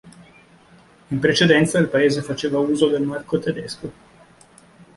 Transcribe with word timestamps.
In 1.11 1.19
precedenza 1.19 1.77
il 1.77 1.87
paese 1.87 2.23
faceva 2.23 2.57
uso 2.57 2.87
del 2.87 3.03
marco 3.03 3.37
tedesco. 3.37 3.91